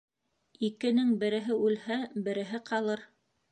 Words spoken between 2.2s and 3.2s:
бере ҡалыр;